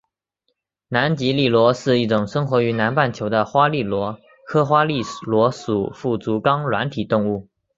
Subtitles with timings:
[0.87, 7.47] 南极笠螺是一种生活于南半球的花笠螺科花笠螺属腹足纲软体动物。